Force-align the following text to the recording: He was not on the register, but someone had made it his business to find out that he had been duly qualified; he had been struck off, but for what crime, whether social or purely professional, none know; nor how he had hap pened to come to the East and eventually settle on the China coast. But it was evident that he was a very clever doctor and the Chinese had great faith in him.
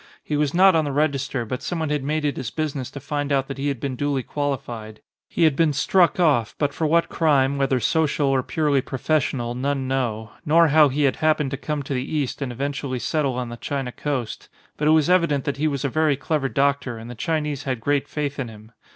He 0.23 0.35
was 0.35 0.51
not 0.51 0.75
on 0.75 0.83
the 0.83 0.91
register, 0.91 1.45
but 1.45 1.61
someone 1.61 1.91
had 1.91 2.03
made 2.03 2.25
it 2.25 2.35
his 2.37 2.49
business 2.49 2.89
to 2.89 2.99
find 2.99 3.31
out 3.31 3.47
that 3.49 3.59
he 3.59 3.67
had 3.67 3.79
been 3.79 3.95
duly 3.95 4.23
qualified; 4.23 4.99
he 5.29 5.43
had 5.43 5.55
been 5.55 5.73
struck 5.73 6.19
off, 6.19 6.55
but 6.57 6.73
for 6.73 6.87
what 6.87 7.07
crime, 7.07 7.59
whether 7.59 7.79
social 7.79 8.25
or 8.29 8.41
purely 8.41 8.81
professional, 8.81 9.53
none 9.53 9.87
know; 9.87 10.31
nor 10.43 10.69
how 10.69 10.89
he 10.89 11.03
had 11.03 11.17
hap 11.17 11.37
pened 11.37 11.51
to 11.51 11.55
come 11.57 11.83
to 11.83 11.93
the 11.93 12.01
East 12.17 12.41
and 12.41 12.51
eventually 12.51 12.97
settle 12.97 13.35
on 13.35 13.49
the 13.49 13.57
China 13.57 13.91
coast. 13.91 14.49
But 14.75 14.87
it 14.87 14.97
was 14.97 15.07
evident 15.07 15.43
that 15.43 15.57
he 15.57 15.67
was 15.67 15.85
a 15.85 15.87
very 15.87 16.17
clever 16.17 16.49
doctor 16.49 16.97
and 16.97 17.07
the 17.07 17.13
Chinese 17.13 17.65
had 17.65 17.79
great 17.79 18.07
faith 18.07 18.39
in 18.39 18.47
him. 18.47 18.71